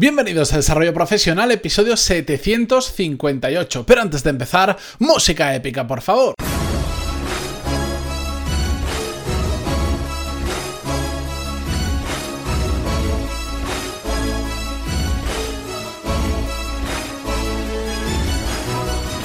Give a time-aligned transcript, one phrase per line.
[0.00, 3.84] Bienvenidos a Desarrollo Profesional, episodio 758.
[3.84, 6.34] Pero antes de empezar, música épica, por favor.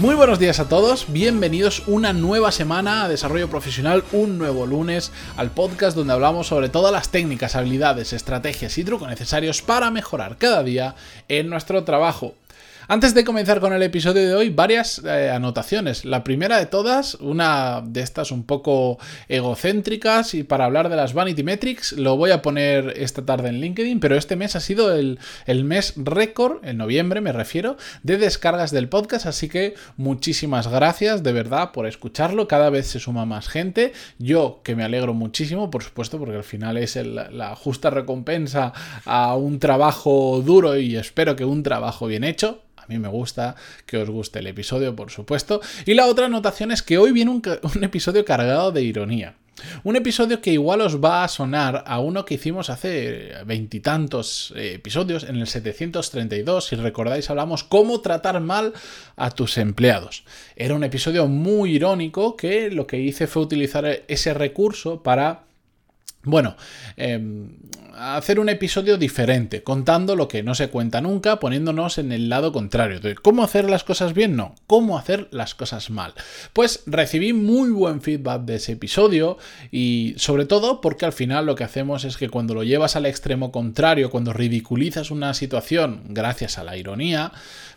[0.04, 5.14] Muy buenos días a todos, bienvenidos una nueva semana a Desarrollo Profesional, un nuevo lunes
[5.38, 10.38] al podcast donde hablamos sobre todas las técnicas, habilidades, estrategias y trucos necesarios para mejorar
[10.38, 10.96] cada día
[11.30, 12.36] en nuestro trabajo.
[12.90, 16.04] Antes de comenzar con el episodio de hoy, varias eh, anotaciones.
[16.04, 21.14] La primera de todas, una de estas un poco egocéntricas y para hablar de las
[21.14, 24.94] Vanity Metrics, lo voy a poner esta tarde en LinkedIn, pero este mes ha sido
[24.94, 30.68] el, el mes récord, en noviembre me refiero, de descargas del podcast, así que muchísimas
[30.68, 35.14] gracias de verdad por escucharlo, cada vez se suma más gente, yo que me alegro
[35.14, 38.74] muchísimo, por supuesto, porque al final es la justa recompensa
[39.06, 43.56] a un trabajo duro y espero que un trabajo bien hecho, a mí me gusta
[43.86, 45.62] que os guste el episodio, por supuesto.
[45.86, 47.42] Y la otra anotación es que hoy viene un,
[47.84, 49.36] episodio cargado de ironía.
[49.84, 54.74] Un episodio que igual os va a sonar a uno que hicimos hace veintitantos eh,
[54.74, 58.74] episodios, en el 732, si recordáis hablamos cómo tratar mal
[59.16, 60.26] a tus empleados.
[60.58, 65.44] Era un episodio muy irónico que lo que hice fue utilizar ese recurso para
[66.26, 66.56] bueno,
[66.96, 67.50] em,
[67.96, 72.54] hacer un episodio diferente, contando lo que no se cuenta nunca, poniéndonos en el lado
[72.54, 73.02] contrario.
[73.02, 74.38] De ¿Cómo hacer las cosas bien?
[74.38, 76.14] No, ¿cómo hacer las cosas mal?
[76.54, 79.38] Pues recibí muy buen feedback de ese episodio
[79.70, 83.06] y sobre todo porque al final lo que hacemos es que cuando lo llevas al
[83.06, 87.34] extremo contrario, cuando ridiculizas una situación gracias a la ironía,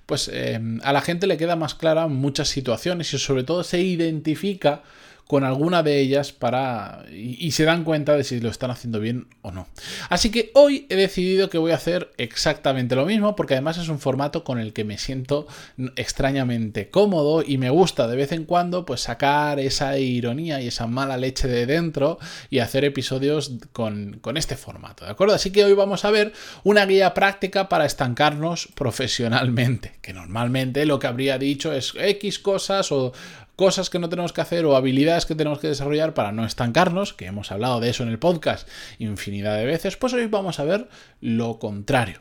[0.06, 3.80] pues em, a la gente le queda más clara muchas situaciones y sobre todo se
[3.80, 4.82] identifica
[5.26, 9.26] con alguna de ellas para y, se dan cuenta de si lo están haciendo bien
[9.42, 9.66] o no.
[10.08, 13.88] Así que hoy he decidido que voy a hacer exactamente lo mismo porque además es
[13.88, 15.48] un formato con el que me siento
[15.96, 20.86] extrañamente cómodo y me gusta de vez en cuando pues sacar esa ironía y esa
[20.86, 22.18] mala leche de dentro
[22.48, 25.34] y hacer episodios con, con este formato, ¿de acuerdo?
[25.34, 31.00] Así que hoy vamos a ver una guía práctica para estancarnos profesionalmente, que normalmente lo
[31.00, 33.12] que habría dicho es X cosas o
[33.56, 37.14] cosas que no tenemos que hacer o habilidades que tenemos que desarrollar para no estancarnos,
[37.14, 38.68] que hemos hablado de eso en el podcast
[38.98, 40.88] infinidad de veces, pues hoy vamos a ver
[41.20, 42.20] lo contrario.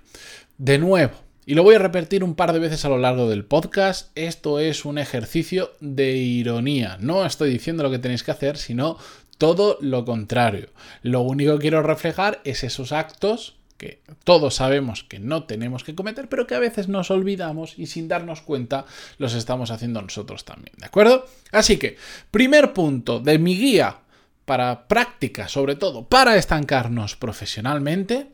[0.57, 1.13] De nuevo,
[1.45, 4.59] y lo voy a repetir un par de veces a lo largo del podcast, esto
[4.59, 6.97] es un ejercicio de ironía.
[6.99, 8.97] No estoy diciendo lo que tenéis que hacer, sino
[9.37, 10.69] todo lo contrario.
[11.03, 15.95] Lo único que quiero reflejar es esos actos que todos sabemos que no tenemos que
[15.95, 18.85] cometer, pero que a veces nos olvidamos y sin darnos cuenta
[19.17, 21.25] los estamos haciendo nosotros también, ¿de acuerdo?
[21.51, 21.97] Así que,
[22.31, 23.99] primer punto de mi guía
[24.45, 28.27] para práctica, sobre todo para estancarnos profesionalmente,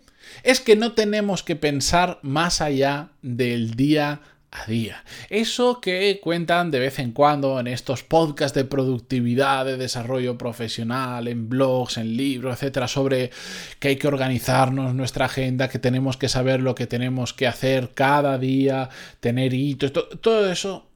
[0.44, 5.04] es que no tenemos que pensar más allá del día a día.
[5.30, 11.28] Eso que cuentan de vez en cuando en estos podcasts de productividad, de desarrollo profesional,
[11.30, 13.32] en blogs, en libros, etcétera, sobre
[13.80, 17.92] que hay que organizarnos nuestra agenda, que tenemos que saber lo que tenemos que hacer
[17.94, 18.90] cada día,
[19.22, 20.88] tener hitos, todo eso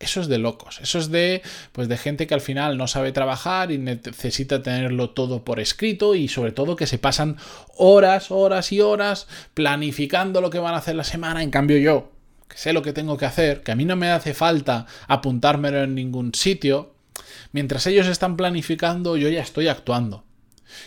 [0.00, 1.40] eso es de locos, eso es de
[1.72, 6.14] pues de gente que al final no sabe trabajar y necesita tenerlo todo por escrito
[6.14, 7.36] y sobre todo que se pasan
[7.76, 12.13] horas, horas y horas planificando lo que van a hacer la semana, en cambio yo
[12.54, 15.94] sé lo que tengo que hacer, que a mí no me hace falta apuntármelo en
[15.94, 16.94] ningún sitio,
[17.52, 20.24] mientras ellos están planificando, yo ya estoy actuando.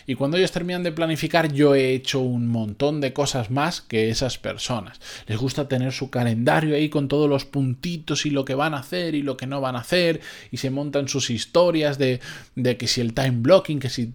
[0.06, 4.10] Y cuando ellos terminan de planificar, yo he hecho un montón de cosas más que
[4.10, 5.00] esas personas.
[5.26, 8.78] Les gusta tener su calendario ahí con todos los puntitos y lo que van a
[8.78, 10.20] hacer y lo que no van a hacer.
[10.50, 12.20] Y se montan sus historias de,
[12.54, 14.12] de que si el time blocking, que si...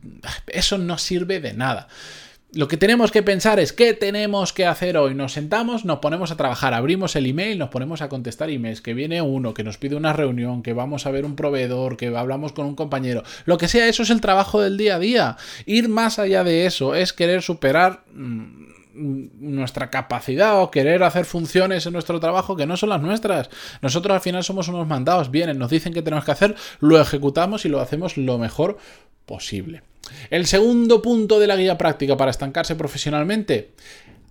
[0.48, 1.88] Eso no sirve de nada.
[2.56, 5.16] Lo que tenemos que pensar es qué tenemos que hacer hoy.
[5.16, 8.94] Nos sentamos, nos ponemos a trabajar, abrimos el email, nos ponemos a contestar emails, que
[8.94, 12.54] viene uno, que nos pide una reunión, que vamos a ver un proveedor, que hablamos
[12.54, 13.24] con un compañero.
[13.46, 15.38] Lo que sea, eso es el trabajo del día a día.
[15.66, 18.68] Ir más allá de eso es querer superar mm,
[19.40, 23.50] nuestra capacidad o querer hacer funciones en nuestro trabajo que no son las nuestras.
[23.82, 27.66] Nosotros al final somos unos mandados, vienen, nos dicen que tenemos que hacer, lo ejecutamos
[27.66, 28.78] y lo hacemos lo mejor
[29.26, 29.82] posible.
[30.30, 33.72] El segundo punto de la guía práctica para estancarse profesionalmente,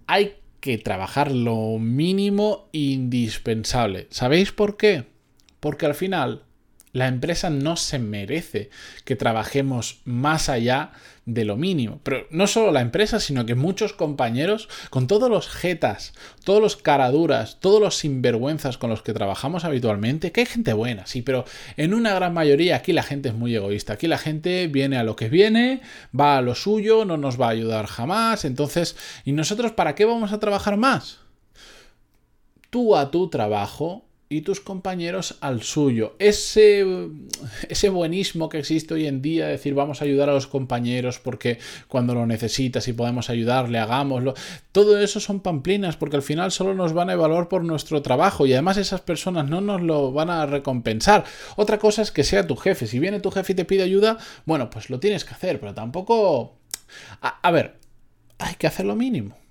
[0.07, 4.07] hay que trabajar lo mínimo indispensable.
[4.11, 5.07] ¿Sabéis por qué?
[5.61, 6.43] Porque al final
[6.93, 8.71] la empresa no se merece
[9.05, 10.93] que trabajemos más allá
[11.25, 12.01] de lo mínimo.
[12.03, 16.13] Pero no solo la empresa, sino que muchos compañeros, con todos los jetas,
[16.45, 21.07] todos los caraduras, todos los sinvergüenzas con los que trabajamos habitualmente, que hay gente buena,
[21.07, 21.45] sí, pero
[21.77, 23.95] en una gran mayoría aquí la gente es muy egoísta.
[23.95, 25.81] Aquí la gente viene a lo que viene,
[26.19, 28.45] va a lo suyo, no nos va a ayudar jamás.
[28.45, 31.23] Entonces, ¿y nosotros para qué vamos a trabajar más?
[32.73, 36.17] tú a tu trabajo y tus compañeros al suyo.
[36.19, 36.85] Ese,
[37.69, 41.59] ese buenismo que existe hoy en día, decir vamos a ayudar a los compañeros porque
[41.87, 44.35] cuando lo necesitas y podemos ayudarle, hagámoslo.
[44.73, 48.47] Todo eso son pamplinas porque al final solo nos van a evaluar por nuestro trabajo
[48.47, 51.25] y además esas personas no nos lo van a recompensar.
[51.57, 52.87] Otra cosa es que sea tu jefe.
[52.87, 55.75] Si viene tu jefe y te pide ayuda, bueno, pues lo tienes que hacer, pero
[55.75, 56.57] tampoco...
[57.21, 57.77] a ver,
[58.39, 59.42] hay que hacer lo mínimo.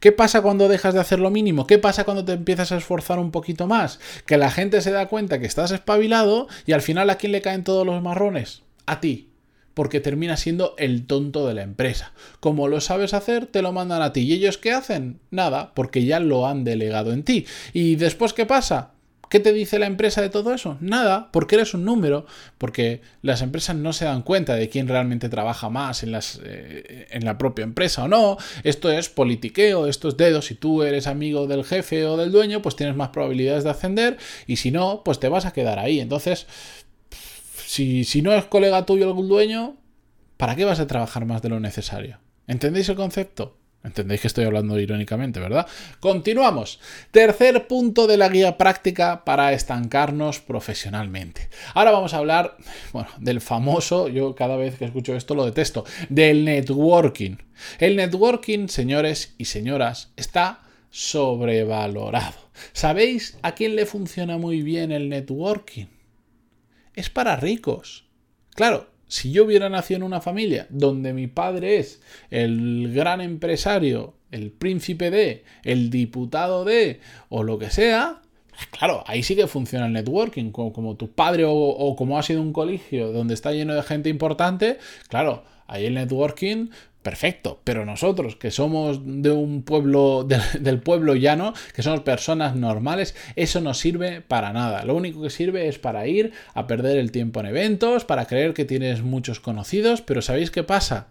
[0.00, 1.66] ¿Qué pasa cuando dejas de hacer lo mínimo?
[1.66, 4.00] ¿Qué pasa cuando te empiezas a esforzar un poquito más?
[4.26, 7.42] Que la gente se da cuenta que estás espabilado y al final a quién le
[7.42, 8.62] caen todos los marrones?
[8.86, 9.30] A ti.
[9.74, 12.12] Porque termina siendo el tonto de la empresa.
[12.40, 14.20] Como lo sabes hacer, te lo mandan a ti.
[14.22, 15.20] ¿Y ellos qué hacen?
[15.30, 17.46] Nada, porque ya lo han delegado en ti.
[17.74, 18.95] ¿Y después qué pasa?
[19.28, 20.76] ¿Qué te dice la empresa de todo eso?
[20.80, 22.26] Nada, porque eres un número,
[22.58, 27.08] porque las empresas no se dan cuenta de quién realmente trabaja más en, las, eh,
[27.10, 28.36] en la propia empresa o no.
[28.62, 30.42] Esto es politiqueo, esto es dedo.
[30.42, 34.16] Si tú eres amigo del jefe o del dueño, pues tienes más probabilidades de ascender
[34.46, 35.98] y si no, pues te vas a quedar ahí.
[35.98, 36.46] Entonces,
[37.66, 39.76] si, si no es colega tuyo algún dueño,
[40.36, 42.20] ¿para qué vas a trabajar más de lo necesario?
[42.46, 43.56] ¿Entendéis el concepto?
[43.86, 45.66] Entendéis que estoy hablando irónicamente, ¿verdad?
[46.00, 46.80] Continuamos.
[47.12, 51.48] Tercer punto de la guía práctica para estancarnos profesionalmente.
[51.72, 52.56] Ahora vamos a hablar,
[52.92, 57.36] bueno, del famoso, yo cada vez que escucho esto lo detesto, del networking.
[57.78, 62.50] El networking, señores y señoras, está sobrevalorado.
[62.72, 65.86] ¿Sabéis a quién le funciona muy bien el networking?
[66.94, 68.04] Es para ricos.
[68.56, 72.00] Claro, si yo hubiera nacido en una familia donde mi padre es
[72.30, 78.20] el gran empresario, el príncipe de, el diputado de, o lo que sea,
[78.70, 80.50] claro, ahí sí que funciona el networking.
[80.50, 84.08] Como, tu padre o, o, como ha sido un colegio donde está lleno de gente
[84.08, 84.78] importante,
[85.08, 86.68] claro, ahí el networking
[87.06, 90.26] perfecto, pero nosotros que somos de un pueblo,
[90.58, 94.84] del pueblo llano, que somos personas normales, eso no sirve para nada.
[94.84, 98.54] Lo único que sirve es para ir a perder el tiempo en eventos, para creer
[98.54, 101.06] que tienes muchos conocidos, pero ¿sabéis qué pasa?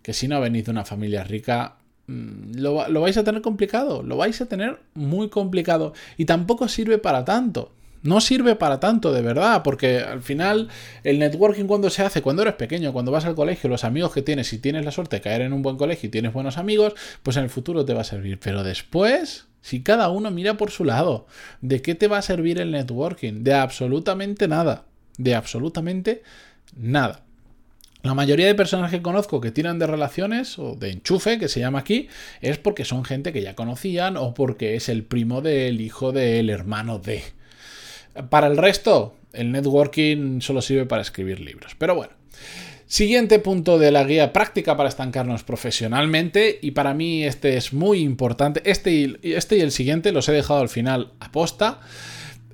[0.00, 4.04] Que si no venís de una familia rica, mm, lo, lo vais a tener complicado,
[4.04, 7.72] lo vais a tener muy complicado y tampoco sirve para tanto
[8.04, 10.68] no sirve para tanto, de verdad, porque al final
[11.02, 14.22] el networking cuando se hace, cuando eres pequeño, cuando vas al colegio, los amigos que
[14.22, 16.94] tienes, si tienes la suerte de caer en un buen colegio y tienes buenos amigos,
[17.22, 18.38] pues en el futuro te va a servir.
[18.38, 21.26] Pero después, si cada uno mira por su lado,
[21.62, 23.42] ¿de qué te va a servir el networking?
[23.42, 24.84] De absolutamente nada.
[25.16, 26.22] De absolutamente
[26.76, 27.22] nada.
[28.02, 31.60] La mayoría de personas que conozco que tiran de relaciones o de enchufe, que se
[31.60, 32.08] llama aquí,
[32.42, 36.50] es porque son gente que ya conocían o porque es el primo del hijo del
[36.50, 37.22] hermano de.
[38.30, 41.74] Para el resto, el networking solo sirve para escribir libros.
[41.78, 42.12] Pero bueno.
[42.86, 48.00] Siguiente punto de la guía práctica para estancarnos profesionalmente, y para mí este es muy
[48.00, 51.80] importante, este y, este y el siguiente los he dejado al final aposta,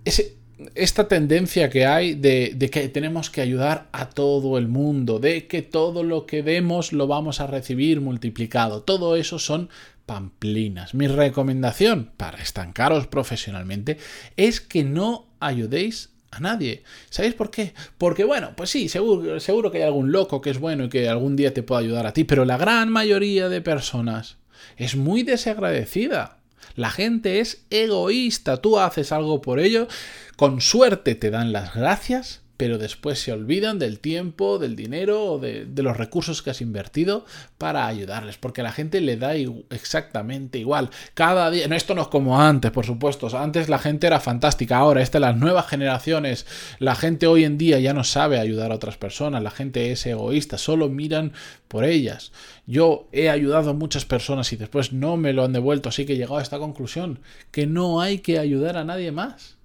[0.05, 0.35] es
[0.75, 5.47] esta tendencia que hay de, de, que tenemos que ayudar a todo el mundo, de
[5.47, 9.69] que todo lo que demos lo vamos a recibir multiplicado, todo eso son
[10.07, 10.95] pamplinas.
[10.95, 13.97] Mi recomendación para estancaros profesionalmente
[14.37, 16.85] es que no ayudéis a nadie.
[17.11, 17.75] ¿Sabéis por qué?
[17.99, 21.09] Porque bueno, pues sí, seguro, seguro que hay algún loco que es bueno y que
[21.09, 24.37] algún día te pueda ayudar a ti, pero la gran mayoría de personas
[24.77, 26.39] es muy desagradecida.
[26.77, 29.89] La gente es egoísta, tú haces algo por ello,
[30.37, 35.39] con suerte te dan las gracias, pero después se olvidan del tiempo, del dinero o
[35.39, 37.25] de, los recursos que has invertido
[37.57, 40.91] para ayudarles, porque a la gente le da exactamente igual.
[41.15, 44.77] Cada día, no, esto no es como antes, por supuesto, antes la gente era fantástica,
[44.77, 46.45] ahora esta, las nuevas generaciones,
[46.81, 50.05] la gente hoy en día ya no sabe ayudar a otras personas, la gente es
[50.05, 51.33] egoísta, solo miran
[51.67, 52.31] por ellas.
[52.67, 56.13] Yo he ayudado a muchas personas y después no me lo han devuelto, así que
[56.13, 57.21] he llegado a esta conclusión,
[57.53, 59.60] que no hay que ayudar a nadie más.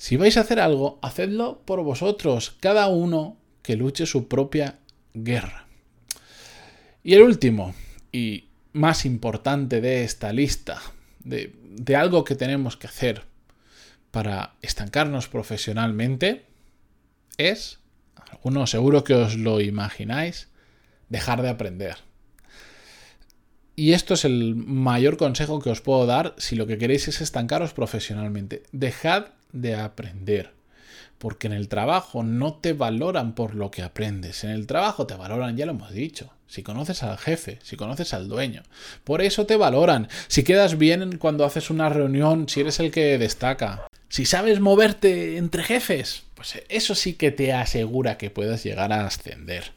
[0.00, 4.78] Si vais a hacer algo, hacedlo por vosotros, cada uno que luche su propia
[5.12, 5.66] guerra.
[7.04, 7.74] Y el último,
[8.10, 10.80] y más importante de esta lista,
[11.18, 11.52] de,
[11.94, 13.24] algo que tenemos que hacer
[14.10, 16.46] para estancarnos profesionalmente,
[17.36, 17.78] es,
[18.30, 20.48] algunos seguro que os lo imagináis,
[21.10, 21.98] dejar de aprender.
[23.76, 27.20] Y esto es el mayor consejo que os puedo dar si lo que queréis es
[27.20, 28.62] estancaros profesionalmente.
[28.72, 30.52] Dejad de aprender.
[31.18, 34.44] Porque en el trabajo no te valoran por lo que aprendes.
[34.44, 36.32] En el trabajo te valoran, ya lo hemos dicho.
[36.46, 38.62] Si conoces al jefe, si conoces al dueño.
[39.04, 40.08] Por eso te valoran.
[40.28, 43.86] Si quedas bien cuando haces una reunión, si eres el que destaca.
[44.08, 49.06] Si sabes moverte entre jefes, pues eso sí que te asegura que puedas llegar a
[49.06, 49.72] ascender.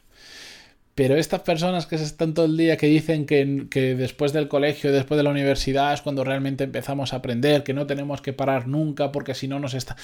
[0.94, 4.46] Pero estas personas que se están todo el día, que dicen que, que, después del
[4.46, 8.32] colegio, después de la universidad es cuando realmente empezamos a aprender, que no tenemos que
[8.32, 9.96] parar nunca porque si no nos está...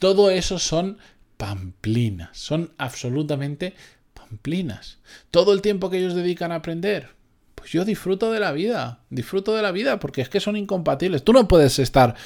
[0.00, 0.98] Todo eso son
[1.36, 3.74] pamplinas, son absolutamente
[4.14, 4.98] pamplinas.
[5.30, 7.10] Todo el tiempo que ellos dedican a aprender,
[7.54, 11.22] pues yo disfruto de la vida, disfruto de la vida porque es que son incompatibles.
[11.22, 12.16] Tú no puedes estar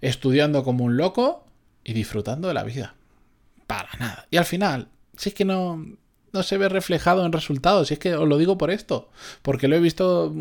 [0.00, 1.44] estudiando como un loco
[1.84, 2.94] y disfrutando de la vida.
[3.66, 4.26] Para nada.
[4.30, 5.84] Y al final, si es que no,
[6.36, 7.90] no se ve reflejado en resultados.
[7.90, 9.10] Y es que os lo digo por esto.
[9.42, 10.34] Porque lo he visto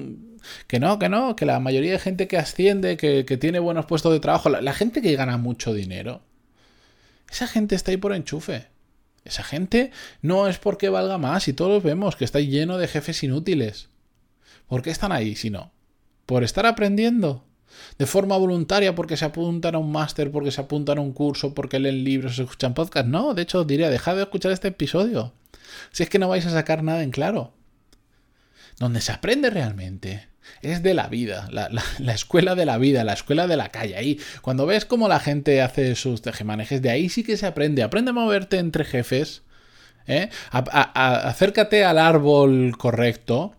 [0.67, 4.13] que no, que no, que la mayoría de gente que asciende, que, tiene buenos puestos
[4.13, 6.21] de trabajo, la, gente que gana mucho dinero,
[7.29, 8.67] esa gente está ahí por enchufe.
[9.23, 13.23] Esa gente no es porque valga más y todos vemos que está lleno de jefes
[13.23, 13.89] inútiles.
[14.67, 15.71] ¿Por qué están ahí si no?
[16.27, 17.43] ¿Por estar aprendiendo?
[17.97, 21.53] de forma voluntaria porque se apuntan a un máster, porque se apuntan a un curso,
[21.53, 23.07] porque leen libros, escuchan podcast.
[23.07, 25.33] No, de hecho diría, dejad de escuchar este episodio.
[25.91, 27.53] Si es que no vais a sacar nada en claro.
[28.77, 30.27] Donde se aprende realmente
[30.62, 33.95] es de la vida, la, escuela de la vida, la escuela de la calle.
[33.95, 37.84] Ahí, cuando ves cómo la gente hace sus tejemanejes, de ahí sí que se aprende.
[37.84, 39.43] Aprende a moverte entre jefes.
[40.07, 40.29] ¿eh?
[40.51, 43.55] acércate al árbol correcto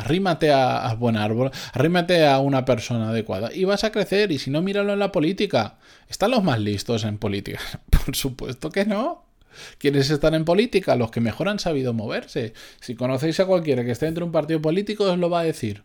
[0.00, 4.32] Arrímate a, buen árbol, arrímate a una persona adecuada y vas a crecer.
[4.32, 5.76] Y si no, míralo en la política.
[6.08, 7.60] ¿Están los más listos en política?
[7.90, 9.29] Por supuesto que no.
[9.78, 10.96] ¿Quiénes están en política?
[10.96, 12.54] Los que mejor han sabido moverse.
[12.80, 15.44] Si conocéis a cualquiera que esté dentro de un partido político, os lo va a
[15.44, 15.82] decir.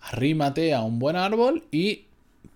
[0.00, 2.06] Arrímate a un buen árbol y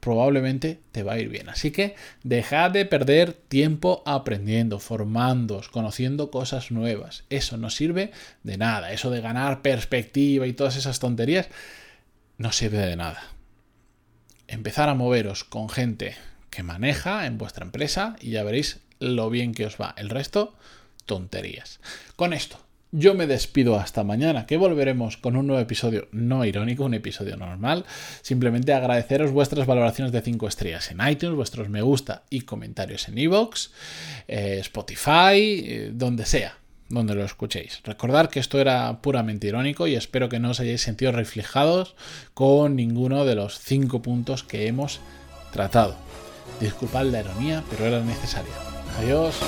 [0.01, 1.49] probablemente te va a ir bien.
[1.49, 7.25] Así que dejad de perder tiempo aprendiendo, formándoos, conociendo cosas nuevas.
[7.31, 8.11] Eso no sirve
[8.43, 8.93] de nada.
[8.93, 11.49] Eso de ganar perspectiva y todas esas tonterías
[12.37, 13.23] no sirve de nada.
[14.49, 16.17] Empezar a moveros con gente
[16.51, 19.95] que maneja en vuestra empresa y ya veréis lo bien que os va.
[19.99, 20.55] El resto,
[21.07, 21.81] tonterías.
[22.17, 22.59] Con esto
[22.95, 27.39] yo me despido hasta mañana, que volveremos con un nuevo episodio no irónico, un episodio
[27.39, 27.87] normal.
[28.21, 33.17] Simplemente agradeceros vuestras valoraciones de 5 estrellas en iTunes, vuestros me gusta y comentarios en
[33.17, 33.71] iVoox,
[34.29, 35.33] eh, Spotify,
[35.65, 36.59] eh, donde sea,
[36.91, 37.81] donde lo escuchéis.
[37.83, 41.97] Recordad que esto era puramente irónico y espero que no os hayáis sentido reflejados
[42.35, 45.01] con ninguno de los 5 puntos que hemos
[45.51, 45.97] tratado.
[46.61, 48.72] Disculpad la ironía, pero era necesaria.
[48.99, 49.41] Adiós.